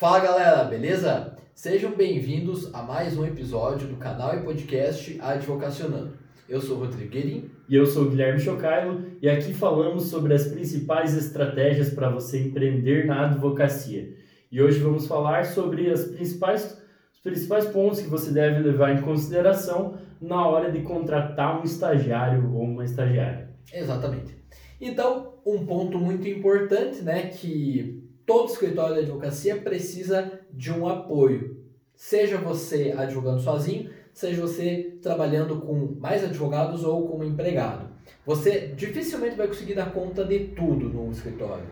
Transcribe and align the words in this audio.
Fala 0.00 0.18
galera, 0.18 0.64
beleza? 0.64 1.36
Sejam 1.54 1.90
bem-vindos 1.90 2.74
a 2.74 2.82
mais 2.82 3.18
um 3.18 3.26
episódio 3.26 3.86
do 3.86 3.96
canal 3.96 4.34
e 4.34 4.40
podcast 4.40 5.20
Advocacionando. 5.20 6.14
Eu 6.48 6.58
sou 6.58 6.78
o 6.78 6.80
Rodrigo 6.80 7.10
Guerin. 7.10 7.50
E 7.68 7.76
eu 7.76 7.84
sou 7.84 8.04
o 8.04 8.08
Guilherme 8.08 8.40
Chocailo 8.40 9.02
e 9.20 9.28
aqui 9.28 9.52
falamos 9.52 10.04
sobre 10.04 10.32
as 10.32 10.46
principais 10.46 11.14
estratégias 11.14 11.90
para 11.90 12.08
você 12.08 12.40
empreender 12.40 13.04
na 13.04 13.26
advocacia. 13.26 14.16
E 14.50 14.62
hoje 14.62 14.78
vamos 14.78 15.06
falar 15.06 15.44
sobre 15.44 15.90
as 15.90 16.04
principais, 16.04 16.82
os 17.12 17.20
principais 17.20 17.66
pontos 17.66 18.00
que 18.00 18.08
você 18.08 18.30
deve 18.30 18.60
levar 18.60 18.96
em 18.96 19.02
consideração 19.02 19.98
na 20.18 20.46
hora 20.46 20.72
de 20.72 20.80
contratar 20.80 21.60
um 21.60 21.62
estagiário 21.62 22.50
ou 22.54 22.62
uma 22.62 22.86
estagiária. 22.86 23.50
Exatamente. 23.70 24.34
Então, 24.80 25.34
um 25.44 25.66
ponto 25.66 25.98
muito 25.98 26.26
importante, 26.26 27.02
né, 27.02 27.26
que 27.26 28.09
todo 28.30 28.48
escritório 28.48 28.94
de 28.94 29.00
advocacia 29.00 29.56
precisa 29.56 30.38
de 30.52 30.70
um 30.70 30.88
apoio. 30.88 31.64
Seja 31.96 32.38
você 32.38 32.94
advogando 32.96 33.40
sozinho, 33.40 33.90
seja 34.12 34.40
você 34.40 34.98
trabalhando 35.02 35.60
com 35.60 35.96
mais 35.98 36.22
advogados 36.22 36.84
ou 36.84 37.08
como 37.08 37.24
empregado. 37.24 37.88
Você 38.24 38.68
dificilmente 38.68 39.34
vai 39.34 39.48
conseguir 39.48 39.74
dar 39.74 39.92
conta 39.92 40.24
de 40.24 40.46
tudo 40.54 40.88
no 40.88 41.10
escritório. 41.10 41.64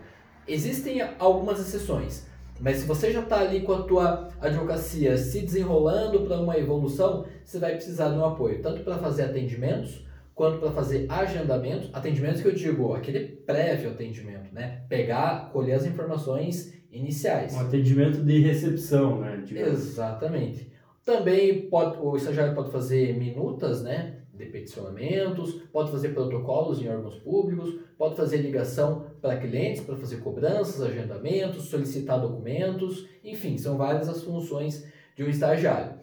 Existem 0.48 1.00
algumas 1.20 1.60
exceções, 1.60 2.26
mas 2.58 2.78
se 2.78 2.86
você 2.88 3.12
já 3.12 3.20
está 3.20 3.38
ali 3.38 3.60
com 3.60 3.74
a 3.74 3.82
tua 3.84 4.28
advocacia 4.40 5.16
se 5.16 5.42
desenrolando 5.42 6.22
para 6.22 6.40
uma 6.40 6.58
evolução, 6.58 7.24
você 7.44 7.60
vai 7.60 7.76
precisar 7.76 8.08
de 8.08 8.18
um 8.18 8.24
apoio, 8.24 8.60
tanto 8.60 8.82
para 8.82 8.98
fazer 8.98 9.22
atendimentos, 9.22 10.04
quanto 10.38 10.60
para 10.60 10.70
fazer 10.70 11.04
agendamentos, 11.08 11.90
atendimentos 11.92 12.40
que 12.40 12.46
eu 12.46 12.54
digo, 12.54 12.94
aquele 12.94 13.26
prévio 13.26 13.90
atendimento, 13.90 14.54
né? 14.54 14.84
Pegar, 14.88 15.50
colher 15.52 15.72
as 15.72 15.84
informações 15.84 16.72
iniciais. 16.92 17.56
Um 17.56 17.60
atendimento 17.60 18.22
de 18.22 18.38
recepção, 18.38 19.18
né? 19.18 19.42
Digamos. 19.44 19.72
Exatamente. 19.72 20.70
Também 21.04 21.62
pode, 21.62 21.98
o 22.00 22.16
estagiário 22.16 22.54
pode 22.54 22.70
fazer 22.70 23.18
minutas, 23.18 23.82
né? 23.82 24.20
De 24.32 24.46
peticionamentos, 24.46 25.54
pode 25.72 25.90
fazer 25.90 26.10
protocolos 26.10 26.80
em 26.80 26.88
órgãos 26.88 27.16
públicos, 27.16 27.74
pode 27.98 28.14
fazer 28.14 28.36
ligação 28.36 29.06
para 29.20 29.38
clientes, 29.38 29.82
para 29.82 29.96
fazer 29.96 30.18
cobranças, 30.18 30.80
agendamentos, 30.80 31.64
solicitar 31.64 32.20
documentos, 32.20 33.08
enfim, 33.24 33.58
são 33.58 33.76
várias 33.76 34.08
as 34.08 34.22
funções 34.22 34.86
de 35.16 35.24
um 35.24 35.28
estagiário. 35.28 35.98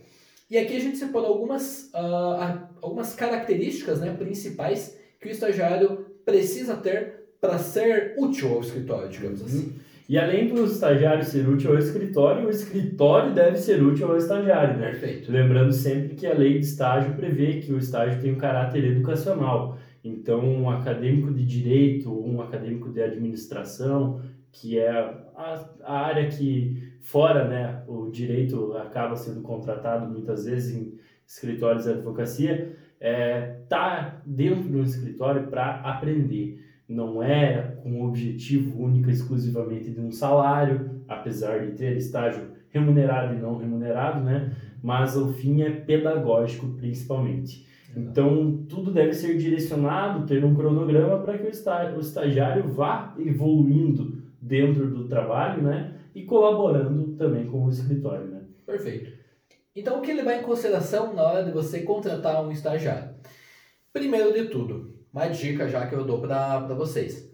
E 0.49 0.57
aqui 0.57 0.75
a 0.75 0.79
gente 0.79 0.97
separou 0.97 1.29
algumas, 1.29 1.89
uh, 1.93 2.67
algumas 2.81 3.15
características 3.15 3.99
né, 3.99 4.13
principais 4.13 4.97
que 5.19 5.27
o 5.27 5.31
estagiário 5.31 6.05
precisa 6.23 6.75
ter 6.77 7.25
para 7.41 7.57
ser 7.57 8.15
útil 8.17 8.53
ao 8.53 8.61
escritório, 8.61 9.09
digamos 9.09 9.41
uhum. 9.41 9.47
assim. 9.47 9.75
E 10.07 10.19
além 10.19 10.47
do 10.47 10.65
estagiário 10.65 11.25
ser 11.25 11.49
útil 11.49 11.71
ao 11.71 11.79
escritório, 11.79 12.45
o 12.45 12.49
escritório 12.51 13.33
deve 13.33 13.57
ser 13.57 13.81
útil 13.81 14.11
ao 14.11 14.17
estagiário, 14.17 14.77
né? 14.77 14.91
Perfeito. 14.91 15.31
Lembrando 15.31 15.73
sempre 15.73 16.15
que 16.15 16.27
a 16.27 16.33
lei 16.33 16.59
de 16.59 16.65
estágio 16.65 17.15
prevê 17.15 17.59
que 17.59 17.73
o 17.73 17.79
estágio 17.79 18.21
tem 18.21 18.31
um 18.31 18.37
caráter 18.37 18.83
educacional. 18.83 19.79
Então, 20.03 20.45
um 20.45 20.69
acadêmico 20.69 21.33
de 21.33 21.43
direito, 21.43 22.11
um 22.11 22.39
acadêmico 22.39 22.91
de 22.91 23.01
administração, 23.01 24.21
que 24.51 24.77
é 24.77 24.91
a, 24.91 25.67
a 25.83 25.99
área 26.01 26.29
que 26.29 26.84
fora, 27.05 27.47
né, 27.47 27.83
o 27.87 28.09
direito 28.09 28.73
acaba 28.77 29.15
sendo 29.15 29.41
contratado 29.41 30.11
muitas 30.11 30.45
vezes 30.45 30.75
em 30.75 30.95
escritórios 31.25 31.83
de 31.83 31.91
advocacia, 31.91 32.75
é, 32.99 33.57
tá 33.69 34.21
dentro 34.25 34.63
de 34.63 34.75
um 34.75 34.81
escritório 34.81 35.47
para 35.47 35.81
aprender. 35.81 36.59
Não 36.89 37.21
é 37.21 37.75
com 37.83 38.01
o 38.01 38.07
objetivo 38.07 38.83
único 38.83 39.11
exclusivamente 39.11 39.91
de 39.91 39.99
um 39.99 40.11
salário, 40.11 41.03
apesar 41.07 41.59
de 41.59 41.73
ter 41.73 41.95
estágio 41.95 42.49
remunerado 42.69 43.35
e 43.35 43.39
não 43.39 43.57
remunerado, 43.57 44.23
né? 44.23 44.55
Mas 44.81 45.15
o 45.15 45.31
fim 45.33 45.61
é 45.61 45.69
pedagógico 45.69 46.67
principalmente. 46.69 47.67
Então, 47.95 48.65
tudo 48.67 48.91
deve 48.91 49.13
ser 49.13 49.37
direcionado, 49.37 50.25
ter 50.25 50.43
um 50.43 50.55
cronograma 50.55 51.19
para 51.19 51.37
que 51.37 51.47
o 51.47 51.99
estagiário 51.99 52.67
vá 52.73 53.15
evoluindo 53.19 54.17
dentro 54.41 54.89
do 54.89 55.07
trabalho, 55.07 55.61
né? 55.61 55.91
E 56.15 56.23
colaborando 56.23 57.15
também 57.17 57.45
com 57.45 57.65
o 57.65 57.69
escritório. 57.69 58.25
Né? 58.25 58.41
Perfeito. 58.65 59.11
Então, 59.75 59.99
o 59.99 60.01
que 60.01 60.13
levar 60.13 60.35
em 60.35 60.43
consideração 60.43 61.13
na 61.13 61.21
hora 61.21 61.43
de 61.43 61.51
você 61.51 61.81
contratar 61.81 62.41
um 62.41 62.51
estagiário? 62.51 63.13
Primeiro 63.91 64.33
de 64.33 64.45
tudo, 64.45 64.95
uma 65.13 65.27
dica 65.27 65.67
já 65.67 65.85
que 65.85 65.93
eu 65.93 66.05
dou 66.05 66.21
para 66.21 66.73
vocês. 66.73 67.29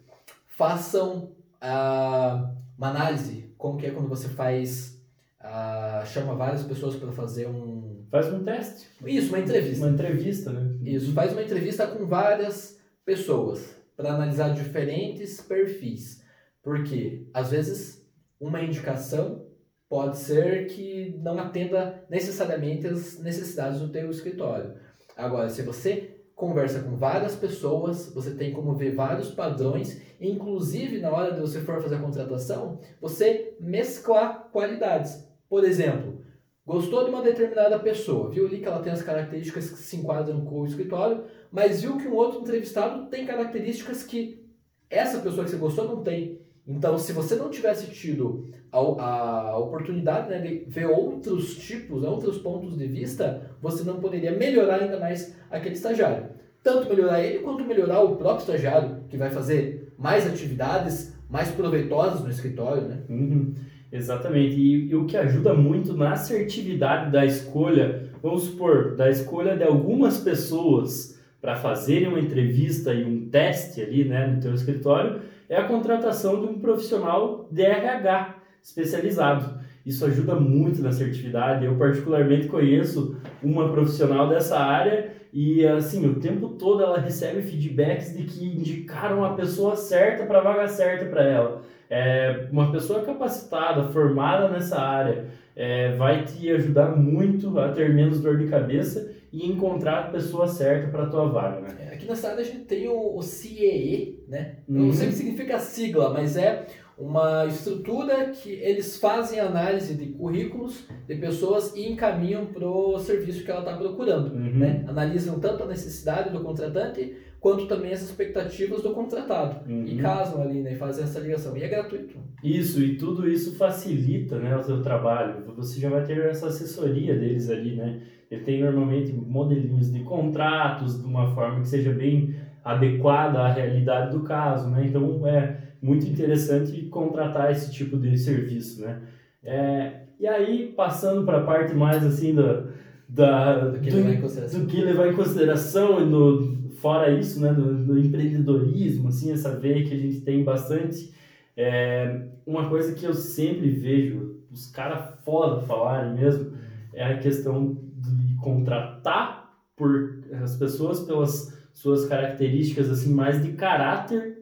Façam 0.48 1.32
uh, 1.62 2.56
uma 2.76 2.90
análise, 2.90 3.54
como 3.58 3.78
que 3.78 3.86
é 3.86 3.92
quando 3.92 4.10
você 4.10 4.28
faz, 4.28 5.00
uh, 5.40 6.06
chama 6.08 6.34
várias 6.34 6.64
pessoas 6.64 6.96
para 6.96 7.12
fazer 7.12 7.48
um... 7.48 8.04
Faz 8.10 8.34
um 8.34 8.44
teste. 8.44 8.88
Isso, 9.06 9.30
uma 9.30 9.40
entrevista. 9.40 9.86
Uma 9.86 9.94
entrevista, 9.94 10.52
né? 10.52 10.76
Isso, 10.84 11.14
faz 11.14 11.32
uma 11.32 11.44
entrevista 11.44 11.88
com 11.88 12.06
várias 12.08 12.80
pessoas 13.06 13.76
para 13.96 14.14
analisar 14.14 14.50
diferentes 14.50 15.40
perfis. 15.40 16.24
Porque, 16.62 17.28
às 17.34 17.52
vezes, 17.52 18.01
uma 18.42 18.62
indicação 18.62 19.46
pode 19.88 20.18
ser 20.18 20.66
que 20.68 21.18
não 21.22 21.38
atenda 21.38 22.04
necessariamente 22.10 22.88
as 22.88 23.20
necessidades 23.20 23.80
do 23.80 23.90
teu 23.90 24.10
escritório. 24.10 24.74
Agora, 25.16 25.50
se 25.50 25.62
você 25.62 26.18
conversa 26.34 26.82
com 26.82 26.98
várias 26.98 27.36
pessoas, 27.36 28.12
você 28.12 28.34
tem 28.34 28.52
como 28.52 28.74
ver 28.74 28.96
vários 28.96 29.30
padrões, 29.30 30.02
inclusive 30.20 31.00
na 31.00 31.12
hora 31.12 31.34
de 31.34 31.40
você 31.40 31.62
for 31.62 31.80
fazer 31.82 31.96
a 31.96 32.02
contratação, 32.02 32.80
você 33.00 33.56
mesclar 33.60 34.50
qualidades. 34.52 35.24
Por 35.48 35.64
exemplo, 35.64 36.24
gostou 36.66 37.04
de 37.04 37.12
uma 37.12 37.22
determinada 37.22 37.78
pessoa, 37.78 38.32
viu 38.32 38.48
ali 38.48 38.58
que 38.60 38.66
ela 38.66 38.82
tem 38.82 38.92
as 38.92 39.04
características 39.04 39.70
que 39.70 39.78
se 39.78 39.98
enquadram 39.98 40.44
com 40.44 40.62
o 40.62 40.66
escritório, 40.66 41.26
mas 41.52 41.82
viu 41.82 41.98
que 41.98 42.08
um 42.08 42.16
outro 42.16 42.40
entrevistado 42.40 43.08
tem 43.10 43.26
características 43.26 44.04
que 44.04 44.50
essa 44.90 45.20
pessoa 45.20 45.44
que 45.44 45.52
você 45.52 45.58
gostou 45.58 45.86
não 45.86 46.02
tem. 46.02 46.41
Então, 46.68 46.98
se 46.98 47.12
você 47.12 47.36
não 47.36 47.50
tivesse 47.50 47.88
tido 47.88 48.46
a, 48.72 48.78
a 48.78 49.58
oportunidade 49.58 50.30
né, 50.30 50.40
de 50.40 50.66
ver 50.68 50.86
outros 50.86 51.56
tipos, 51.56 52.04
outros 52.04 52.38
pontos 52.38 52.78
de 52.78 52.88
vista, 52.88 53.52
você 53.62 53.84
não 53.84 54.00
poderia 54.00 54.32
melhorar 54.32 54.82
ainda 54.82 55.00
mais 55.00 55.36
aquele 55.50 55.76
estagiário. 55.76 56.26
Tanto 56.64 56.88
melhorar 56.88 57.22
ele, 57.22 57.40
quanto 57.40 57.66
melhorar 57.66 58.02
o 58.02 58.16
próprio 58.16 58.42
estagiário, 58.42 58.98
que 59.10 59.18
vai 59.18 59.32
fazer 59.32 59.94
mais 59.98 60.28
atividades 60.28 61.12
mais 61.30 61.50
proveitosas 61.50 62.22
no 62.22 62.30
escritório. 62.30 62.84
Né? 62.84 62.98
Uhum, 63.10 63.54
exatamente. 63.92 64.56
E, 64.56 64.90
e 64.90 64.96
o 64.96 65.06
que 65.06 65.18
ajuda 65.18 65.54
muito 65.54 65.94
na 65.94 66.12
assertividade 66.12 67.12
da 67.12 67.26
escolha, 67.26 68.10
vamos 68.22 68.44
supor, 68.44 68.96
da 68.96 69.10
escolha 69.10 69.56
de 69.56 69.64
algumas 69.64 70.20
pessoas 70.20 71.20
para 71.42 71.56
fazerem 71.56 72.08
uma 72.08 72.20
entrevista 72.20 72.94
e 72.94 73.04
um 73.04 73.28
teste 73.30 73.82
ali 73.82 74.06
né, 74.06 74.28
no 74.28 74.40
teu 74.40 74.54
escritório, 74.54 75.22
é 75.52 75.58
a 75.58 75.66
contratação 75.66 76.40
de 76.40 76.48
um 76.48 76.60
profissional 76.60 77.46
de 77.52 77.62
RH 77.62 78.36
especializado. 78.64 79.60
Isso 79.86 80.06
ajuda 80.06 80.34
muito 80.34 80.82
na 80.82 80.90
assertividade. 80.90 81.66
Eu 81.66 81.76
particularmente 81.76 82.48
conheço 82.48 83.18
uma 83.44 83.70
profissional 83.70 84.30
dessa 84.30 84.58
área 84.58 85.12
e 85.34 85.68
assim, 85.68 86.08
o 86.08 86.22
tempo 86.22 86.50
todo 86.50 86.82
ela 86.82 86.98
recebe 86.98 87.42
feedbacks 87.42 88.16
de 88.16 88.24
que 88.24 88.46
indicaram 88.46 89.26
a 89.26 89.34
pessoa 89.34 89.76
certa 89.76 90.26
para 90.26 90.40
a 90.40 90.42
vaga 90.42 90.70
certa 90.70 91.06
para 91.06 91.24
ela. 91.24 91.62
É 91.90 92.48
uma 92.50 92.72
pessoa 92.72 93.04
capacitada, 93.04 93.90
formada 93.90 94.48
nessa 94.48 94.80
área, 94.80 95.26
é, 95.54 95.94
vai 95.98 96.24
te 96.24 96.50
ajudar 96.50 96.96
muito 96.96 97.60
a 97.60 97.68
ter 97.74 97.94
menos 97.94 98.22
dor 98.22 98.38
de 98.38 98.48
cabeça 98.48 99.12
e 99.32 99.50
encontrar 99.50 100.00
a 100.00 100.12
pessoa 100.12 100.48
certa 100.48 100.90
para 100.90 101.04
a 101.04 101.10
tua 101.10 101.28
vaga, 101.30 101.62
né? 101.62 101.78
É, 101.80 101.94
aqui 101.94 102.06
na 102.06 102.16
cidade 102.16 102.42
a 102.42 102.44
gente 102.44 102.66
tem 102.66 102.88
o, 102.88 103.16
o 103.16 103.22
CEE, 103.22 104.24
né? 104.28 104.58
Uhum. 104.68 104.88
Não 104.88 104.94
sei 104.94 105.08
o 105.08 105.10
que 105.12 105.16
significa 105.16 105.56
a 105.56 105.60
sigla, 105.60 106.10
mas 106.10 106.36
é 106.36 106.68
uma 106.98 107.46
estrutura 107.48 108.30
que 108.30 108.52
eles 108.52 108.98
fazem 108.98 109.40
análise 109.40 109.96
de 109.96 110.08
currículos 110.08 110.86
de 111.08 111.16
pessoas 111.16 111.74
e 111.76 111.90
encaminham 111.90 112.48
para 112.48 112.68
o 112.68 113.00
serviço 113.00 113.44
que 113.44 113.50
ela 113.50 113.62
está 113.62 113.76
procurando, 113.76 114.36
uhum. 114.36 114.60
né? 114.60 114.84
Analisam 114.88 115.40
tanto 115.40 115.64
a 115.64 115.68
necessidade 115.68 116.30
do 116.30 116.42
contratante 116.42 117.16
quanto 117.40 117.66
também 117.66 117.92
as 117.92 118.04
expectativas 118.04 118.84
do 118.84 118.92
contratado. 118.92 119.68
Uhum. 119.68 119.86
E 119.88 119.98
casam 119.98 120.44
ali, 120.44 120.62
né? 120.62 120.76
Fazem 120.76 121.06
essa 121.06 121.20
ligação. 121.20 121.58
E 121.58 121.64
é 121.64 121.68
gratuito. 121.68 122.18
Isso, 122.44 122.80
e 122.82 122.98
tudo 122.98 123.28
isso 123.28 123.56
facilita 123.56 124.38
né, 124.38 124.56
o 124.56 124.62
seu 124.62 124.82
trabalho. 124.82 125.44
Você 125.56 125.80
já 125.80 125.90
vai 125.90 126.06
ter 126.06 126.20
essa 126.26 126.48
assessoria 126.48 127.18
deles 127.18 127.50
ali, 127.50 127.76
né? 127.76 128.02
Ele 128.32 128.42
tem 128.44 128.64
normalmente 128.64 129.12
modelinhos 129.12 129.92
de 129.92 130.00
contratos 130.00 130.98
de 130.98 131.06
uma 131.06 131.36
forma 131.36 131.60
que 131.60 131.68
seja 131.68 131.92
bem 131.92 132.34
adequada 132.64 133.40
à 133.40 133.52
realidade 133.52 134.16
do 134.16 134.24
caso, 134.24 134.70
né? 134.70 134.86
Então 134.88 135.28
é 135.28 135.58
muito 135.82 136.06
interessante 136.08 136.84
contratar 136.84 137.52
esse 137.52 137.72
tipo 137.72 137.98
de 137.98 138.18
serviço, 138.18 138.82
né? 138.82 139.02
É, 139.44 139.92
e 140.20 140.28
aí 140.28 140.72
passando 140.78 141.26
para 141.26 141.40
a 141.40 141.44
parte 141.44 141.74
mais 141.74 142.06
assim 142.06 142.34
da, 142.34 142.68
da 143.10 143.70
do, 143.70 143.80
que 143.80 143.90
do, 143.90 143.98
levar 143.98 144.14
em 144.14 144.22
consideração, 144.22 144.60
do 144.60 144.68
que 144.68 144.82
levar 144.82 145.08
em 145.08 145.16
consideração 145.16 146.02
e 146.02 146.06
no, 146.06 146.72
fora 146.76 147.12
isso, 147.12 147.42
né, 147.42 147.52
do, 147.52 147.84
do, 147.84 148.00
empreendedorismo, 148.00 149.10
assim 149.10 149.32
essa 149.32 149.60
veia 149.60 149.84
que 149.84 149.94
a 149.94 149.98
gente 149.98 150.22
tem 150.22 150.44
bastante 150.44 151.12
É, 151.58 152.28
uma 152.46 152.70
coisa 152.70 152.94
que 152.94 153.06
eu 153.06 153.14
sempre 153.14 153.70
vejo 153.72 154.40
os 154.50 154.72
caras 154.72 155.20
foda 155.26 155.62
falarem 155.62 156.14
mesmo 156.14 156.54
é 156.94 157.04
a 157.04 157.18
questão 157.18 157.78
de 157.98 158.21
contratar 158.42 159.54
por 159.76 160.24
as 160.44 160.56
pessoas 160.56 161.02
pelas 161.02 161.58
suas 161.74 162.06
características 162.06 162.90
assim 162.90 163.14
mais 163.14 163.42
de 163.44 163.54
caráter 163.54 164.40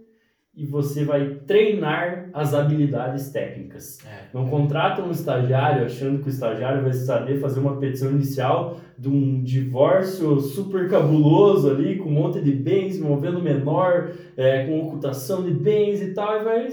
e 0.54 0.66
você 0.66 1.06
vai 1.06 1.36
treinar 1.46 2.19
as 2.34 2.54
habilidades 2.54 3.30
técnicas. 3.30 4.00
É. 4.06 4.28
Não 4.34 4.48
contrata 4.48 5.02
um 5.02 5.12
estagiário 5.12 5.86
achando 5.86 6.20
que 6.20 6.28
o 6.28 6.30
estagiário 6.30 6.82
vai 6.84 6.94
saber 6.94 7.40
fazer 7.40 7.60
uma 7.60 7.78
petição 7.78 8.12
inicial 8.12 8.80
de 8.98 9.08
um 9.08 9.42
divórcio 9.42 10.40
super 10.42 10.90
cabuloso 10.90 11.70
ali, 11.70 11.98
com 11.98 12.10
um 12.10 12.14
monte 12.14 12.42
de 12.42 12.52
bens, 12.52 13.00
movendo 13.00 13.42
menor, 13.42 14.12
é, 14.36 14.66
com 14.66 14.80
ocultação 14.82 15.42
de 15.44 15.52
bens 15.52 16.02
e 16.02 16.14
tal, 16.14 16.42
e 16.42 16.44
vai, 16.44 16.68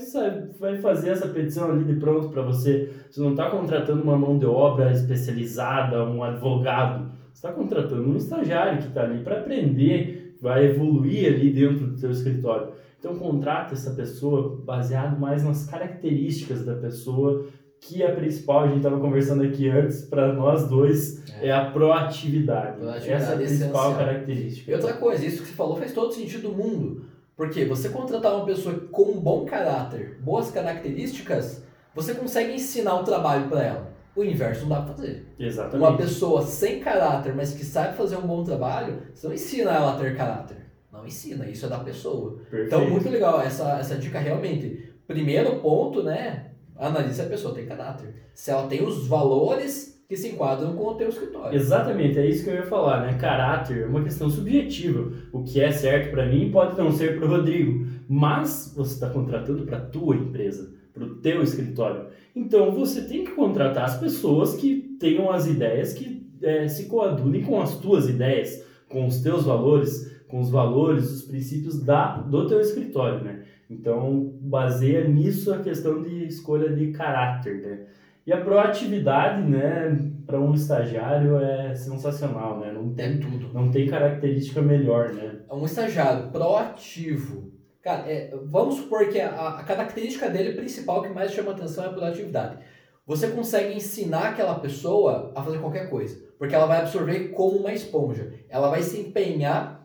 vai 0.58 0.78
fazer 0.78 1.10
essa 1.10 1.28
petição 1.28 1.70
ali 1.70 1.84
de 1.84 1.94
pronto 1.94 2.28
para 2.30 2.42
você. 2.42 2.90
Você 3.08 3.20
não 3.20 3.30
está 3.30 3.48
contratando 3.48 4.02
uma 4.02 4.18
mão 4.18 4.38
de 4.38 4.46
obra 4.46 4.90
especializada, 4.90 6.04
um 6.04 6.22
advogado. 6.24 7.12
Você 7.32 7.46
está 7.46 7.52
contratando 7.52 8.08
um 8.08 8.16
estagiário 8.16 8.78
que 8.78 8.88
está 8.88 9.02
ali 9.02 9.22
para 9.22 9.38
aprender, 9.38 10.36
vai 10.40 10.66
evoluir 10.66 11.26
ali 11.32 11.52
dentro 11.52 11.86
do 11.86 11.96
seu 11.96 12.10
escritório. 12.10 12.68
Então 13.06 13.16
contrata 13.20 13.72
essa 13.72 13.92
pessoa 13.92 14.60
baseado 14.64 15.16
mais 15.16 15.44
nas 15.44 15.64
características 15.64 16.64
da 16.64 16.74
pessoa, 16.74 17.46
que 17.80 18.02
é 18.02 18.10
a 18.10 18.16
principal, 18.16 18.64
a 18.64 18.66
gente 18.66 18.78
estava 18.78 18.98
conversando 18.98 19.44
aqui 19.44 19.68
antes, 19.68 20.02
para 20.02 20.32
nós 20.32 20.68
dois, 20.68 21.22
é. 21.40 21.46
é, 21.46 21.52
a 21.52 21.70
proatividade. 21.70 22.80
proatividade 22.80 23.10
essa 23.10 23.30
é 23.30 23.34
a 23.34 23.36
principal 23.36 23.90
essencial. 23.90 23.94
característica. 23.94 24.70
E 24.72 24.74
outra 24.74 24.94
coisa, 24.94 25.24
isso 25.24 25.42
que 25.42 25.48
você 25.48 25.54
falou 25.54 25.76
faz 25.76 25.92
todo 25.92 26.12
sentido 26.12 26.48
do 26.48 26.56
mundo. 26.56 27.04
Porque 27.36 27.64
você 27.64 27.90
contratar 27.90 28.34
uma 28.34 28.44
pessoa 28.44 28.74
com 28.90 29.12
um 29.12 29.20
bom 29.20 29.44
caráter, 29.44 30.18
boas 30.20 30.50
características, 30.50 31.64
você 31.94 32.12
consegue 32.12 32.54
ensinar 32.54 32.96
o 32.96 33.04
trabalho 33.04 33.48
para 33.48 33.62
ela. 33.62 33.92
O 34.16 34.24
inverso 34.24 34.62
não 34.62 34.70
dá 34.70 34.82
para 34.82 34.94
fazer. 34.94 35.32
Exatamente. 35.38 35.78
Uma 35.78 35.96
pessoa 35.96 36.42
sem 36.42 36.80
caráter, 36.80 37.36
mas 37.36 37.54
que 37.54 37.64
sabe 37.64 37.96
fazer 37.96 38.16
um 38.16 38.26
bom 38.26 38.42
trabalho, 38.42 39.00
você 39.14 39.28
não 39.28 39.34
ensina 39.34 39.70
ela 39.70 39.94
a 39.94 39.96
ter 39.96 40.16
caráter. 40.16 40.65
Não 40.96 41.06
ensina, 41.06 41.48
isso 41.48 41.66
é 41.66 41.68
da 41.68 41.78
pessoa. 41.78 42.38
Perfeito. 42.50 42.66
Então, 42.66 42.90
muito 42.90 43.08
legal 43.08 43.40
essa, 43.40 43.78
essa 43.78 43.96
dica 43.96 44.18
realmente. 44.18 44.92
Primeiro 45.06 45.56
ponto, 45.56 46.02
né? 46.02 46.52
Analise 46.76 47.14
se 47.14 47.22
a 47.22 47.26
pessoa 47.26 47.54
tem 47.54 47.66
caráter. 47.66 48.14
Se 48.34 48.50
ela 48.50 48.66
tem 48.66 48.82
os 48.82 49.06
valores 49.06 49.96
que 50.08 50.16
se 50.16 50.28
enquadram 50.28 50.76
com 50.76 50.84
o 50.84 50.94
teu 50.94 51.08
escritório. 51.08 51.56
Exatamente, 51.56 52.18
é 52.18 52.26
isso 52.26 52.44
que 52.44 52.50
eu 52.50 52.54
ia 52.54 52.66
falar, 52.66 53.04
né? 53.04 53.18
Caráter 53.18 53.82
é 53.82 53.86
uma 53.86 54.02
questão 54.02 54.30
subjetiva. 54.30 55.12
O 55.32 55.42
que 55.42 55.60
é 55.60 55.70
certo 55.72 56.10
para 56.10 56.26
mim 56.26 56.50
pode 56.50 56.78
não 56.78 56.92
ser 56.92 57.16
para 57.16 57.26
o 57.26 57.28
Rodrigo, 57.28 57.86
mas 58.08 58.72
você 58.76 58.94
está 58.94 59.10
contratando 59.10 59.64
para 59.64 59.78
a 59.78 59.80
tua 59.80 60.14
empresa, 60.14 60.72
para 60.94 61.04
o 61.04 61.16
teu 61.16 61.42
escritório. 61.42 62.06
Então 62.34 62.70
você 62.72 63.02
tem 63.02 63.24
que 63.24 63.32
contratar 63.32 63.84
as 63.84 63.98
pessoas 63.98 64.54
que 64.54 64.96
tenham 65.00 65.30
as 65.30 65.46
ideias 65.46 65.92
que 65.92 66.24
é, 66.40 66.68
se 66.68 66.86
coadunem 66.86 67.42
com 67.42 67.60
as 67.60 67.78
tuas 67.78 68.08
ideias, 68.08 68.64
com 68.88 69.06
os 69.06 69.20
teus 69.20 69.44
valores 69.44 70.15
com 70.28 70.40
os 70.40 70.50
valores, 70.50 71.10
os 71.10 71.22
princípios 71.22 71.82
da, 71.82 72.18
do 72.18 72.46
teu 72.46 72.60
escritório, 72.60 73.22
né? 73.22 73.42
Então, 73.68 74.32
baseia 74.40 75.06
nisso 75.08 75.52
a 75.52 75.58
questão 75.58 76.02
de 76.02 76.26
escolha 76.26 76.74
de 76.74 76.92
caráter, 76.92 77.62
né? 77.62 77.86
E 78.26 78.32
a 78.32 78.40
proatividade, 78.40 79.42
né, 79.42 80.10
para 80.26 80.40
um 80.40 80.52
estagiário 80.52 81.38
é 81.38 81.74
sensacional, 81.74 82.58
né? 82.58 82.72
Não 82.72 82.92
tem 82.92 83.14
é 83.14 83.16
tudo. 83.18 83.52
Não 83.52 83.70
tem 83.70 83.86
característica 83.86 84.60
melhor, 84.60 85.12
né? 85.12 85.36
Um 85.50 85.64
estagiário 85.64 86.30
proativo, 86.30 87.52
cara, 87.80 88.10
é, 88.10 88.34
vamos 88.46 88.76
supor 88.76 89.08
que 89.08 89.20
a, 89.20 89.50
a 89.50 89.62
característica 89.62 90.28
dele 90.28 90.56
principal 90.56 91.02
que 91.02 91.08
mais 91.10 91.30
chama 91.30 91.52
atenção 91.52 91.84
é 91.84 91.86
a 91.86 91.92
proatividade. 91.92 92.58
Você 93.06 93.28
consegue 93.28 93.76
ensinar 93.76 94.30
aquela 94.30 94.56
pessoa 94.56 95.32
a 95.36 95.40
fazer 95.40 95.58
qualquer 95.58 95.88
coisa, 95.88 96.20
porque 96.36 96.56
ela 96.56 96.66
vai 96.66 96.80
absorver 96.80 97.28
como 97.28 97.58
uma 97.58 97.72
esponja. 97.72 98.32
Ela 98.48 98.68
vai 98.68 98.82
se 98.82 98.98
empenhar 98.98 99.75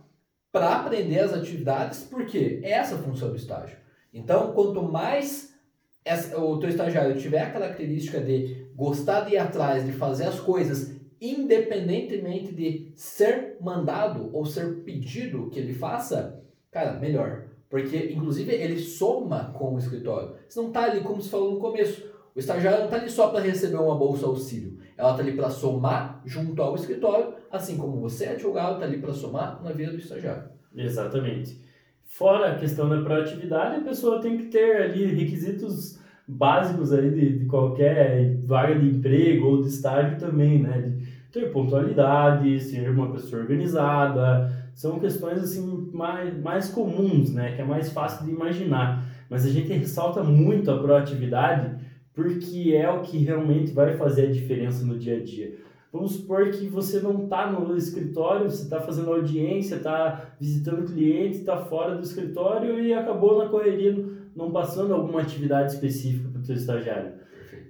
para 0.51 0.75
aprender 0.75 1.19
as 1.19 1.33
atividades, 1.33 2.03
porque 2.03 2.59
é 2.63 2.71
essa 2.71 2.95
a 2.95 2.99
função 2.99 3.29
do 3.29 3.35
estágio. 3.35 3.77
Então, 4.13 4.51
quanto 4.53 4.83
mais 4.83 5.53
essa, 6.03 6.39
o 6.39 6.59
teu 6.59 6.69
estagiário 6.69 7.17
tiver 7.17 7.41
a 7.41 7.51
característica 7.51 8.19
de 8.19 8.67
gostar 8.75 9.21
de 9.21 9.35
ir 9.35 9.37
atrás, 9.37 9.85
de 9.85 9.91
fazer 9.91 10.25
as 10.25 10.39
coisas 10.39 10.99
independentemente 11.21 12.51
de 12.51 12.91
ser 12.95 13.57
mandado 13.61 14.31
ou 14.33 14.43
ser 14.43 14.83
pedido 14.83 15.51
que 15.51 15.59
ele 15.59 15.73
faça, 15.73 16.43
cara, 16.71 16.99
melhor. 16.99 17.43
Porque, 17.69 18.11
inclusive, 18.11 18.51
ele 18.51 18.79
soma 18.79 19.53
com 19.55 19.75
o 19.75 19.77
escritório. 19.77 20.35
Você 20.49 20.59
não 20.59 20.69
está 20.69 20.85
ali, 20.85 21.01
como 21.01 21.21
se 21.21 21.29
falou 21.29 21.51
no 21.51 21.59
começo, 21.59 22.03
o 22.35 22.39
estagiário 22.39 22.79
não 22.79 22.85
está 22.85 22.97
ali 22.97 23.09
só 23.09 23.29
para 23.29 23.41
receber 23.41 23.77
uma 23.77 23.95
bolsa 23.95 24.25
auxílio. 24.25 24.79
Ela 24.97 25.11
está 25.11 25.21
ali 25.21 25.33
para 25.33 25.49
somar 25.49 26.21
junto 26.25 26.61
ao 26.61 26.75
escritório, 26.75 27.35
assim 27.51 27.77
como 27.77 27.99
você, 27.99 28.25
advogado, 28.25 28.75
está 28.75 28.85
ali 28.85 28.99
para 28.99 29.13
somar 29.13 29.61
na 29.63 29.71
vida 29.71 29.91
do 29.91 29.97
estagiário. 29.97 30.43
Exatamente. 30.75 31.59
Fora 32.05 32.51
a 32.51 32.55
questão 32.55 32.89
da 32.89 33.01
proatividade, 33.01 33.77
a 33.77 33.81
pessoa 33.81 34.21
tem 34.21 34.37
que 34.37 34.45
ter 34.45 34.81
ali 34.81 35.05
requisitos 35.05 35.99
básicos 36.27 36.93
aí 36.93 37.09
de, 37.09 37.39
de 37.39 37.45
qualquer 37.45 38.37
vaga 38.45 38.77
de 38.77 38.89
emprego 38.89 39.47
ou 39.47 39.61
de 39.61 39.69
estágio 39.69 40.17
também, 40.17 40.61
né? 40.61 40.81
De 40.81 41.07
ter 41.31 41.51
pontualidade, 41.51 42.59
ser 42.59 42.89
uma 42.89 43.11
pessoa 43.11 43.41
organizada, 43.41 44.51
são 44.73 44.99
questões 44.99 45.41
assim 45.41 45.89
mais, 45.93 46.37
mais 46.41 46.69
comuns, 46.69 47.33
né? 47.33 47.53
Que 47.55 47.61
é 47.61 47.65
mais 47.65 47.91
fácil 47.91 48.25
de 48.25 48.31
imaginar. 48.31 49.05
Mas 49.29 49.45
a 49.45 49.49
gente 49.49 49.71
ressalta 49.71 50.23
muito 50.23 50.69
a 50.71 50.77
proatividade 50.77 51.79
porque 52.13 52.73
é 52.75 52.89
o 52.89 53.01
que 53.01 53.17
realmente 53.19 53.71
vai 53.71 53.95
fazer 53.95 54.27
a 54.27 54.31
diferença 54.31 54.85
no 54.85 54.97
dia 54.97 55.17
a 55.17 55.23
dia. 55.23 55.55
Vamos 55.91 56.13
supor 56.13 56.49
que 56.51 56.67
você 56.67 57.01
não 57.01 57.23
está 57.23 57.51
no 57.51 57.75
escritório, 57.75 58.49
você 58.49 58.63
está 58.63 58.79
fazendo 58.79 59.11
audiência, 59.11 59.75
está 59.75 60.33
visitando 60.39 60.89
cliente, 60.89 61.39
está 61.39 61.57
fora 61.57 61.95
do 61.95 62.01
escritório 62.01 62.79
e 62.79 62.93
acabou 62.93 63.37
na 63.37 63.49
correria, 63.49 64.05
não 64.33 64.51
passando 64.51 64.93
alguma 64.93 65.21
atividade 65.21 65.73
específica 65.73 66.29
para 66.29 66.41
o 66.41 66.45
seu 66.45 66.55
estagiário. 66.55 67.11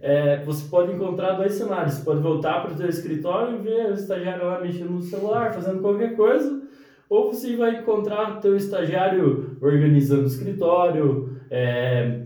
É, 0.02 0.44
você 0.44 0.68
pode 0.68 0.92
encontrar 0.92 1.34
dois 1.34 1.54
cenários. 1.54 1.96
Você 1.96 2.04
pode 2.04 2.22
voltar 2.22 2.62
para 2.62 2.74
o 2.74 2.78
seu 2.78 2.90
escritório 2.90 3.60
e 3.60 3.62
ver 3.62 3.92
o 3.92 3.94
estagiário 3.94 4.46
lá 4.46 4.60
mexendo 4.60 4.92
no 4.92 5.02
celular, 5.02 5.54
fazendo 5.54 5.82
qualquer 5.82 6.16
coisa, 6.16 6.62
ou 7.10 7.32
você 7.32 7.56
vai 7.56 7.80
encontrar 7.80 8.38
o 8.38 8.42
seu 8.42 8.56
estagiário 8.56 9.58
organizando 9.62 10.24
o 10.24 10.28
escritório, 10.28 11.38
é, 11.50 12.22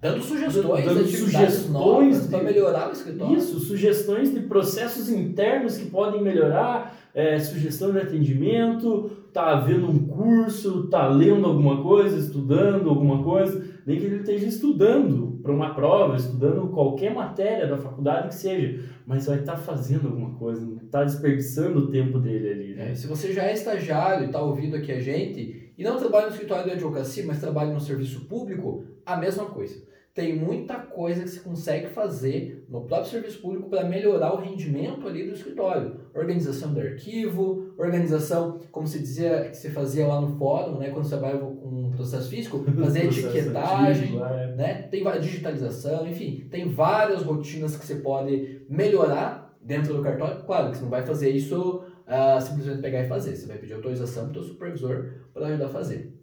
Dando 0.00 0.22
sugestões, 0.22 0.84
dando 0.84 1.06
sugestões 1.08 2.26
para 2.28 2.42
melhorar 2.44 2.88
o 2.88 2.92
escritório. 2.92 3.36
Isso, 3.36 3.58
sugestões 3.58 4.32
de 4.32 4.40
processos 4.42 5.10
internos 5.10 5.76
que 5.76 5.86
podem 5.86 6.22
melhorar, 6.22 6.96
é, 7.12 7.36
sugestão 7.40 7.90
de 7.90 7.98
atendimento, 7.98 9.10
tá 9.32 9.56
vendo 9.56 9.90
um 9.90 10.06
curso, 10.06 10.86
tá 10.86 11.08
lendo 11.08 11.46
alguma 11.46 11.82
coisa, 11.82 12.16
estudando 12.16 12.88
alguma 12.88 13.24
coisa, 13.24 13.60
nem 13.84 13.98
que 13.98 14.04
ele 14.04 14.20
esteja 14.20 14.46
estudando 14.46 15.40
para 15.42 15.52
uma 15.52 15.74
prova, 15.74 16.14
estudando 16.14 16.68
qualquer 16.68 17.12
matéria 17.12 17.66
da 17.66 17.76
faculdade 17.76 18.28
que 18.28 18.34
seja, 18.36 18.80
mas 19.04 19.26
vai 19.26 19.40
estar 19.40 19.54
tá 19.54 19.58
fazendo 19.58 20.06
alguma 20.06 20.30
coisa, 20.38 20.64
está 20.84 21.02
desperdiçando 21.02 21.80
o 21.80 21.90
tempo 21.90 22.20
dele 22.20 22.50
ali. 22.50 22.74
Né? 22.74 22.92
É, 22.92 22.94
se 22.94 23.08
você 23.08 23.32
já 23.32 23.44
é 23.44 23.54
estagiário 23.54 24.24
e 24.24 24.26
está 24.26 24.40
ouvindo 24.40 24.76
aqui 24.76 24.92
a 24.92 25.00
gente 25.00 25.67
e 25.78 25.84
não 25.84 25.96
trabalha 25.96 26.26
no 26.26 26.32
escritório 26.32 26.64
de 26.64 26.72
advocacia, 26.72 27.24
mas 27.24 27.40
trabalha 27.40 27.72
no 27.72 27.80
serviço 27.80 28.26
público, 28.26 28.84
a 29.06 29.16
mesma 29.16 29.46
coisa 29.46 29.88
tem 30.18 30.34
muita 30.34 30.74
coisa 30.74 31.22
que 31.22 31.28
se 31.28 31.38
consegue 31.38 31.86
fazer 31.90 32.66
no 32.68 32.80
próprio 32.80 33.08
serviço 33.08 33.40
público 33.40 33.70
para 33.70 33.84
melhorar 33.84 34.34
o 34.34 34.40
rendimento 34.40 35.06
ali 35.06 35.24
do 35.24 35.32
escritório. 35.32 35.94
Organização 36.12 36.74
do 36.74 36.80
arquivo, 36.80 37.72
organização, 37.78 38.58
como 38.72 38.84
se 38.84 38.98
dizia, 38.98 39.48
que 39.48 39.56
se 39.56 39.70
fazia 39.70 40.08
lá 40.08 40.20
no 40.20 40.36
fórum, 40.36 40.76
né, 40.76 40.90
quando 40.90 41.04
você 41.04 41.16
trabalhava 41.16 41.46
com 41.46 41.68
um 41.68 41.92
processo 41.92 42.28
físico, 42.28 42.64
fazer 42.82 43.04
etiquetagem, 43.04 44.08
antigo, 44.08 44.24
é. 44.24 44.56
né, 44.56 44.82
tem 44.90 45.04
digitalização, 45.20 46.04
enfim, 46.04 46.48
tem 46.50 46.68
várias 46.68 47.22
rotinas 47.22 47.76
que 47.76 47.86
você 47.86 47.94
pode 47.94 48.62
melhorar 48.68 49.47
dentro 49.68 49.94
do 49.94 50.02
cartório. 50.02 50.42
Claro 50.44 50.70
que 50.70 50.78
você 50.78 50.82
não 50.82 50.90
vai 50.90 51.04
fazer 51.06 51.30
isso 51.30 51.84
uh, 52.06 52.40
simplesmente 52.40 52.80
pegar 52.80 53.04
e 53.04 53.08
fazer, 53.08 53.36
você 53.36 53.46
vai 53.46 53.58
pedir 53.58 53.74
autorização 53.74 54.30
para 54.30 54.40
o 54.40 54.42
seu 54.42 54.54
supervisor 54.54 55.12
para 55.32 55.46
ajudar 55.46 55.66
a 55.66 55.68
fazer. 55.68 56.14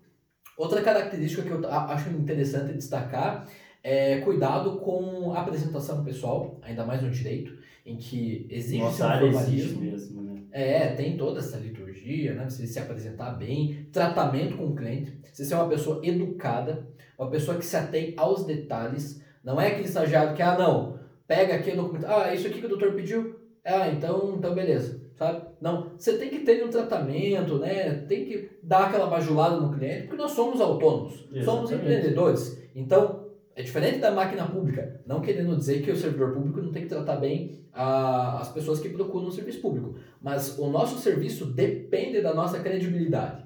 Outra 0.58 0.82
característica 0.82 1.44
que 1.44 1.52
eu 1.52 1.70
acho 1.70 2.10
interessante 2.10 2.74
destacar 2.74 3.48
é, 3.84 4.20
cuidado 4.22 4.78
com 4.78 5.34
a 5.34 5.42
apresentação 5.42 6.04
pessoal, 6.04 6.60
ainda 6.64 6.84
mais 6.86 7.04
no 7.04 7.12
direito, 7.12 7.56
em 7.86 7.98
que 7.98 8.48
exige 8.50 8.82
Nossa 8.82 9.24
exige 9.24 9.76
mesmo, 9.76 10.24
né? 10.24 10.42
É, 10.52 10.88
tem 10.96 11.18
toda 11.18 11.40
essa 11.40 11.58
liturgia, 11.58 12.34
né? 12.34 12.50
Você 12.50 12.66
se 12.66 12.80
apresentar 12.80 13.32
bem, 13.32 13.88
tratamento 13.92 14.58
com 14.58 14.68
o 14.68 14.76
cliente, 14.76 15.20
você 15.32 15.46
ser 15.46 15.54
uma 15.54 15.68
pessoa 15.68 16.02
educada, 16.04 16.88
uma 17.20 17.30
pessoa 17.30 17.58
que 17.58 17.66
se 17.66 17.76
atém 17.76 18.16
aos 18.18 18.46
detalhes, 18.46 19.22
não 19.44 19.62
é 19.62 19.68
aquele 19.68 19.88
estagiário 19.88 20.34
que, 20.34 20.42
ah, 20.42 20.58
não, 20.58 20.98
pega 21.28 21.56
aqui 21.56 21.72
o 21.72 21.76
documento, 21.76 22.06
ah, 22.08 22.34
isso 22.34 22.48
aqui 22.48 22.60
que 22.60 22.66
o 22.66 22.70
doutor 22.70 22.94
pediu, 22.94 23.35
ah, 23.66 23.90
então, 23.90 24.36
então 24.38 24.54
beleza, 24.54 25.02
sabe? 25.16 25.42
Não, 25.60 25.92
você 25.98 26.18
tem 26.18 26.30
que 26.30 26.40
ter 26.40 26.64
um 26.64 26.70
tratamento, 26.70 27.58
né? 27.58 27.96
Tem 28.08 28.26
que 28.26 28.52
dar 28.62 28.86
aquela 28.86 29.08
bajulada 29.08 29.60
no 29.60 29.74
cliente, 29.74 30.04
porque 30.04 30.22
nós 30.22 30.32
somos 30.32 30.62
autônomos, 30.62 31.14
Exatamente. 31.14 31.46
somos 31.46 31.72
empreendedores. 31.72 32.62
Então, 32.76 33.26
é 33.56 33.64
diferente 33.64 34.00
da 34.00 34.12
máquina 34.12 34.46
pública, 34.46 35.02
não 35.08 35.22
querendo 35.22 35.56
dizer 35.56 35.82
que 35.82 35.90
o 35.90 35.96
servidor 35.96 36.34
público 36.34 36.62
não 36.62 36.72
tem 36.72 36.84
que 36.84 36.90
tratar 36.90 37.16
bem 37.16 37.66
a, 37.74 38.40
as 38.40 38.50
pessoas 38.50 38.80
que 38.80 38.90
procuram 38.90 39.28
o 39.28 39.32
serviço 39.32 39.62
público, 39.62 39.96
mas 40.22 40.60
o 40.60 40.70
nosso 40.70 41.00
serviço 41.00 41.46
depende 41.46 42.22
da 42.22 42.34
nossa 42.34 42.60
credibilidade. 42.60 43.46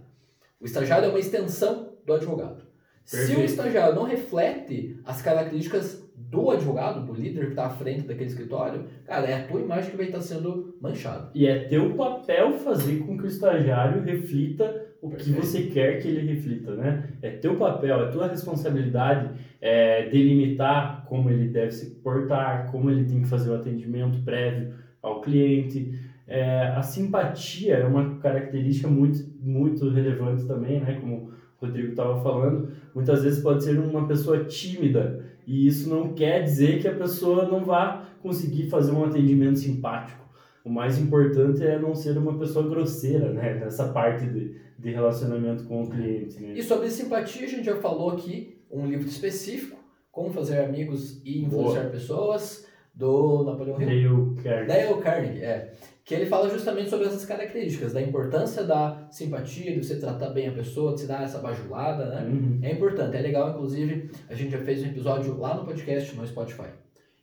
O 0.60 0.66
estagiário 0.66 1.06
é 1.06 1.10
uma 1.10 1.20
extensão 1.20 1.94
do 2.06 2.14
advogado. 2.14 2.64
Perfeito. 3.10 3.28
Se 3.28 3.36
o 3.40 3.46
estagiário 3.46 3.96
não 3.96 4.04
reflete 4.04 5.00
as 5.06 5.22
características 5.22 6.04
do 6.30 6.52
advogado, 6.52 7.06
do 7.06 7.14
líder 7.14 7.46
que 7.46 7.52
está 7.52 7.68
à 7.68 7.70
frente 7.70 8.08
daquele 8.08 8.30
escritório, 8.30 8.84
cara, 9.06 9.28
é 9.28 9.34
a 9.34 9.48
tua 9.48 9.62
imagem 9.62 9.92
que 9.92 9.98
vai 9.98 10.08
estar 10.08 10.22
sendo 10.22 10.78
manchada. 10.82 11.32
E 11.34 11.48
é 11.48 11.60
teu 11.68 11.96
papel 11.96 12.54
fazer 12.54 13.00
com 13.00 13.18
que 13.18 13.24
o 13.24 13.28
estagiário 13.28 14.04
reflita 14.04 14.90
o 15.02 15.10
que 15.12 15.32
você 15.32 15.64
quer 15.64 16.02
que 16.02 16.10
ele 16.10 16.34
reflita, 16.34 16.76
né? 16.76 17.10
É 17.22 17.30
teu 17.32 17.56
papel, 17.56 18.02
é 18.02 18.12
tua 18.12 18.28
responsabilidade 18.28 19.32
é, 19.62 20.10
delimitar 20.10 21.06
como 21.08 21.30
ele 21.30 21.48
deve 21.48 21.72
se 21.72 21.96
portar, 22.02 22.70
como 22.70 22.92
ele 22.92 23.06
tem 23.06 23.22
que 23.22 23.28
fazer 23.28 23.50
o 23.50 23.56
atendimento 23.56 24.22
prévio 24.24 24.74
ao 25.02 25.22
cliente. 25.22 25.98
É, 26.28 26.68
a 26.68 26.82
simpatia 26.82 27.76
é 27.76 27.86
uma 27.86 28.20
característica 28.20 28.88
muito, 28.88 29.20
muito 29.42 29.90
relevante 29.90 30.46
também, 30.46 30.82
né? 30.82 30.98
Como 31.00 31.16
o 31.62 31.66
Rodrigo 31.66 31.90
estava 31.90 32.22
falando, 32.22 32.70
muitas 32.94 33.24
vezes 33.24 33.42
pode 33.42 33.64
ser 33.64 33.80
uma 33.80 34.08
pessoa 34.08 34.44
tímida 34.46 35.29
e 35.50 35.66
isso 35.66 35.90
não 35.90 36.14
quer 36.14 36.44
dizer 36.44 36.80
que 36.80 36.88
a 36.88 36.94
pessoa 36.94 37.48
não 37.48 37.66
vá 37.66 38.08
conseguir 38.22 38.70
fazer 38.70 38.92
um 38.92 39.04
atendimento 39.04 39.58
simpático. 39.58 40.24
O 40.64 40.70
mais 40.70 41.00
importante 41.00 41.64
é 41.64 41.80
não 41.80 41.96
ser 41.96 42.16
uma 42.20 42.38
pessoa 42.38 42.70
grosseira, 42.70 43.34
né? 43.34 43.56
Nessa 43.56 43.92
parte 43.92 44.28
de, 44.28 44.56
de 44.78 44.92
relacionamento 44.92 45.64
com 45.64 45.82
o 45.82 45.90
cliente. 45.90 46.40
Né? 46.40 46.54
E 46.54 46.62
sobre 46.62 46.92
simpatia, 46.92 47.48
a 47.48 47.50
gente 47.50 47.64
já 47.64 47.78
falou 47.78 48.12
aqui 48.12 48.62
um 48.70 48.86
livro 48.86 49.08
específico, 49.08 49.76
Como 50.12 50.32
Fazer 50.32 50.60
Amigos 50.60 51.20
e 51.26 51.44
Influenciar 51.44 51.82
Boa. 51.82 51.92
Pessoas, 51.94 52.68
do 52.94 53.44
Napoleão 53.44 53.82
Hill. 53.82 54.36
Dale 54.36 54.44
Carnegie. 54.44 54.68
Dale 54.68 55.02
Carnegie, 55.02 55.42
é 55.42 55.74
que 56.10 56.16
ele 56.16 56.26
fala 56.26 56.50
justamente 56.50 56.90
sobre 56.90 57.06
essas 57.06 57.24
características, 57.24 57.94
da 57.94 58.02
importância 58.02 58.64
da 58.64 59.06
simpatia, 59.12 59.76
de 59.76 59.86
você 59.86 59.96
tratar 60.00 60.32
bem 60.32 60.48
a 60.48 60.52
pessoa, 60.52 60.96
de 60.96 61.02
se 61.02 61.08
dar 61.08 61.22
essa 61.22 61.38
bajulada, 61.38 62.08
né? 62.08 62.28
Uhum. 62.28 62.58
É 62.64 62.72
importante, 62.72 63.16
é 63.16 63.22
legal, 63.22 63.52
inclusive, 63.52 64.10
a 64.28 64.34
gente 64.34 64.50
já 64.50 64.58
fez 64.58 64.82
um 64.82 64.88
episódio 64.88 65.38
lá 65.38 65.56
no 65.56 65.66
podcast, 65.66 66.16
no 66.16 66.26
Spotify. 66.26 66.70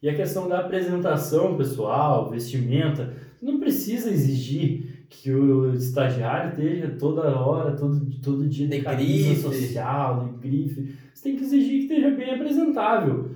E 0.00 0.09
a 0.09 0.14
questão 0.14 0.49
da 0.49 0.61
apresentação 0.61 1.57
pessoal, 1.57 2.31
vestimenta, 2.31 3.12
não 3.43 3.59
precisa 3.59 4.09
exigir 4.09 5.05
que 5.09 5.33
o 5.33 5.75
estagiário 5.75 6.50
esteja 6.50 6.95
toda 6.97 7.23
hora, 7.37 7.73
todo, 7.73 8.09
todo 8.23 8.47
dia 8.47 8.69
de, 8.69 8.76
de 8.76 8.83
camisa 8.85 9.31
grife. 9.31 9.43
social, 9.43 10.28
de 10.28 10.49
grife. 10.49 10.95
Você 11.12 11.25
tem 11.25 11.37
que 11.37 11.43
exigir 11.43 11.88
que 11.88 11.93
esteja 11.93 12.11
bem 12.12 12.35
apresentável 12.37 13.31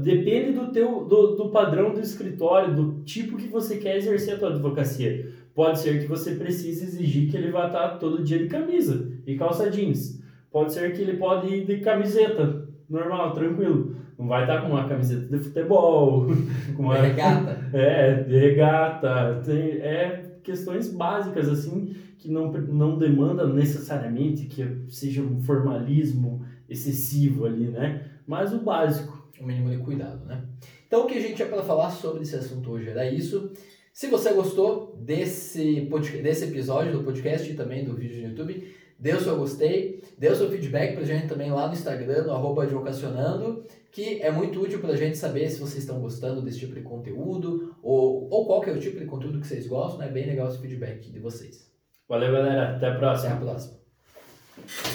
depende 0.00 0.52
do 0.52 0.68
teu 0.68 1.04
do, 1.04 1.36
do 1.36 1.48
padrão 1.50 1.92
do 1.92 2.00
escritório, 2.00 2.74
do 2.74 3.02
tipo 3.04 3.36
que 3.36 3.48
você 3.48 3.76
quer 3.76 3.96
exercer 3.96 4.34
a 4.34 4.38
tua 4.38 4.50
advocacia. 4.50 5.32
Pode 5.54 5.80
ser 5.80 6.00
que 6.00 6.06
você 6.06 6.34
precise 6.34 6.84
exigir 6.84 7.30
que 7.30 7.36
ele 7.36 7.50
vá 7.50 7.66
estar 7.66 7.98
todo 7.98 8.22
dia 8.22 8.38
de 8.38 8.46
camisa 8.46 9.10
e 9.26 9.36
calça 9.36 9.70
jeans. 9.70 10.22
Pode 10.50 10.72
ser 10.72 10.92
que 10.92 11.02
ele 11.02 11.16
pode 11.16 11.46
ir 11.48 11.66
de 11.66 11.78
camiseta, 11.78 12.66
normal, 12.88 13.32
tranquilo. 13.32 13.96
Não 14.18 14.26
vai 14.26 14.42
estar 14.42 14.62
com 14.62 14.68
uma 14.68 14.88
camiseta 14.88 15.26
de 15.26 15.42
futebol, 15.42 16.26
com 16.76 16.82
uma 16.82 16.96
de 16.96 17.08
regata. 17.08 17.58
É, 17.72 18.14
de 18.22 18.38
regata. 18.38 19.42
Tem, 19.44 19.56
é 19.56 20.30
questões 20.42 20.92
básicas 20.92 21.48
assim 21.48 21.94
que 22.18 22.30
não 22.30 22.50
não 22.52 22.98
demanda 22.98 23.46
necessariamente 23.46 24.46
que 24.46 24.66
seja 24.88 25.22
um 25.22 25.40
formalismo 25.40 26.44
excessivo 26.68 27.46
ali, 27.46 27.68
né? 27.68 28.02
Mas 28.26 28.52
o 28.52 28.58
básico 28.58 29.09
o 29.40 29.46
mínimo 29.46 29.70
de 29.70 29.78
cuidado, 29.78 30.24
né? 30.26 30.44
Então, 30.86 31.04
o 31.04 31.06
que 31.06 31.18
a 31.18 31.20
gente 31.20 31.34
tinha 31.34 31.48
para 31.48 31.62
falar 31.62 31.90
sobre 31.90 32.22
esse 32.22 32.36
assunto 32.36 32.70
hoje 32.70 32.88
era 32.88 33.10
isso. 33.10 33.52
Se 33.92 34.06
você 34.08 34.32
gostou 34.32 34.96
desse, 35.00 35.88
desse 36.22 36.44
episódio 36.44 36.92
do 36.92 37.04
podcast 37.04 37.50
e 37.50 37.54
também 37.54 37.84
do 37.84 37.94
vídeo 37.94 38.22
no 38.22 38.28
YouTube, 38.28 38.74
dê 38.98 39.14
o 39.14 39.20
seu 39.20 39.36
gostei, 39.36 40.02
dê 40.18 40.28
o 40.28 40.36
seu 40.36 40.50
feedback 40.50 40.94
para 40.94 41.02
a 41.02 41.06
gente 41.06 41.26
também 41.26 41.50
lá 41.50 41.66
no 41.66 41.72
Instagram, 41.72 42.24
no 42.24 42.32
arroba 42.32 42.64
advocacionando, 42.64 43.64
que 43.90 44.20
é 44.22 44.30
muito 44.30 44.60
útil 44.60 44.78
para 44.78 44.92
a 44.92 44.96
gente 44.96 45.16
saber 45.16 45.48
se 45.48 45.58
vocês 45.58 45.78
estão 45.78 46.00
gostando 46.00 46.42
desse 46.42 46.60
tipo 46.60 46.74
de 46.74 46.82
conteúdo 46.82 47.74
ou, 47.82 48.28
ou 48.30 48.46
qual 48.46 48.60
que 48.60 48.70
é 48.70 48.72
o 48.72 48.78
tipo 48.78 48.98
de 48.98 49.06
conteúdo 49.06 49.40
que 49.40 49.46
vocês 49.46 49.66
gostam. 49.66 50.02
É 50.06 50.08
bem 50.08 50.26
legal 50.26 50.48
esse 50.48 50.58
feedback 50.58 51.10
de 51.10 51.18
vocês. 51.18 51.70
Valeu, 52.08 52.32
galera. 52.32 52.76
Até 52.76 52.88
a 52.88 52.94
próxima. 52.96 53.34
Até 53.34 53.42
a 53.42 53.46
próxima. 53.46 53.80